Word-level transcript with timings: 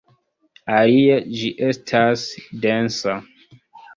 Alie, 0.77 1.17
ĝi 1.41 1.51
estas 1.67 2.25
densa. 2.65 3.21